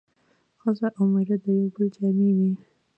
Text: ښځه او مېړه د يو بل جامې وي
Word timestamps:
ښځه 0.61 0.87
او 0.97 1.03
مېړه 1.13 1.35
د 1.43 1.45
يو 1.59 1.67
بل 1.73 1.85
جامې 1.95 2.29
وي 2.37 2.51